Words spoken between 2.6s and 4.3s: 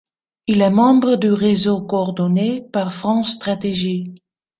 par France Stratégie.